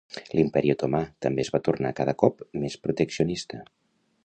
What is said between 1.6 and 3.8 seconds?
tornar cada cop més proteccionista.